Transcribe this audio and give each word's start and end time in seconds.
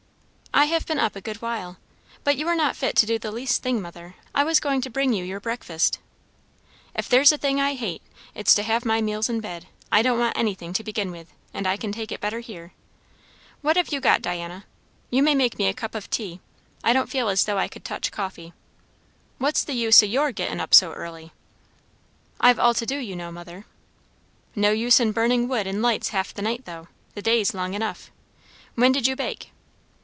"I 0.53 0.65
have 0.65 0.85
been 0.85 0.99
up 0.99 1.15
a 1.15 1.21
good 1.21 1.41
while. 1.41 1.77
But 2.25 2.35
you 2.35 2.45
are 2.49 2.57
not 2.57 2.75
fit 2.75 2.97
to 2.97 3.05
do 3.05 3.17
the 3.17 3.31
least 3.31 3.63
thing, 3.63 3.81
mother. 3.81 4.15
I 4.35 4.43
was 4.43 4.59
going 4.59 4.81
to 4.81 4.89
bring 4.89 5.13
you 5.13 5.23
your 5.23 5.39
breakfast." 5.39 5.97
"If 6.93 7.07
there's 7.07 7.31
a 7.31 7.37
thing 7.37 7.61
I 7.61 7.73
hate, 7.75 8.01
it's 8.35 8.53
to 8.55 8.63
have 8.63 8.83
my 8.85 9.01
meals 9.01 9.29
in 9.29 9.39
bed. 9.39 9.67
I 9.93 10.01
don't 10.01 10.19
want 10.19 10.37
anything, 10.37 10.73
to 10.73 10.83
begin 10.83 11.09
with; 11.09 11.31
and 11.53 11.65
I 11.65 11.77
can 11.77 11.93
take 11.93 12.11
it 12.11 12.19
better 12.19 12.41
here. 12.41 12.73
What 13.61 13.77
have 13.77 13.93
you 13.93 14.01
got, 14.01 14.21
Diana? 14.21 14.65
You 15.09 15.23
may 15.23 15.33
make 15.35 15.57
me 15.57 15.67
a 15.67 15.73
cup 15.73 15.95
of 15.95 16.09
tea. 16.09 16.41
I 16.83 16.91
don't 16.91 17.09
feel 17.09 17.29
as 17.29 17.45
though 17.45 17.57
I 17.57 17.69
could 17.69 17.85
touch 17.85 18.11
coffee. 18.11 18.51
What's 19.37 19.63
the 19.63 19.73
use 19.73 20.03
o' 20.03 20.05
your 20.05 20.33
gettin' 20.33 20.59
up 20.59 20.73
so 20.73 20.91
early?" 20.91 21.31
"I've 22.41 22.59
all 22.59 22.73
to 22.73 22.85
do, 22.85 22.97
you 22.97 23.15
know, 23.15 23.31
mother." 23.31 23.65
"No 24.53 24.71
use 24.71 24.99
in 24.99 25.13
burning 25.13 25.47
wood 25.47 25.65
and 25.65 25.81
lights 25.81 26.09
half 26.09 26.33
the 26.33 26.41
night, 26.41 26.65
though. 26.65 26.89
The 27.15 27.21
day's 27.21 27.53
long 27.53 27.73
enough. 27.73 28.11
When 28.75 28.91
did 28.91 29.07
you 29.07 29.15
bake?" 29.15 29.51